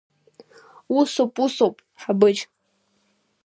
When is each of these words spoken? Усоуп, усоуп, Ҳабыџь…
Усоуп, 0.97 1.33
усоуп, 1.43 1.75
Ҳабыџь… 2.01 2.41